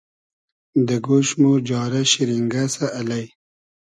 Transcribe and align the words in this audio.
دۂ 0.87 0.97
گۉش 1.05 1.29
مۉ 1.41 1.51
جارۂ 1.67 2.01
شیرینگئسۂ 2.11 2.85
الݷ 2.99 3.23